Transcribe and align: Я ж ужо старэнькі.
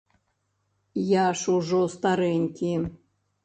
Я 1.23 1.27
ж 1.43 1.59
ужо 1.59 1.85
старэнькі. 1.99 2.75